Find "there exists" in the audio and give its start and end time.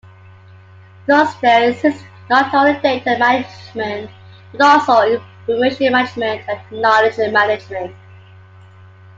1.43-2.03